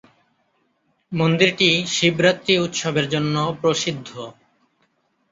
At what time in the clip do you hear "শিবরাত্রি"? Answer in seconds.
1.87-2.53